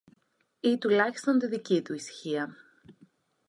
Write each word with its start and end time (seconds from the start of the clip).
ή 0.61 0.77
τουλάχιστον 0.77 1.39
τη 1.39 1.47
δική 1.47 1.81
του 1.81 1.93
ησυχία. 1.93 2.55